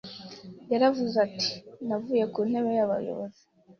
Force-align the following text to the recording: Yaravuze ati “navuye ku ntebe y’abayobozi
Yaravuze 0.71 1.15
ati 1.27 1.51
“navuye 1.87 2.23
ku 2.33 2.39
ntebe 2.49 2.69
y’abayobozi 2.77 3.41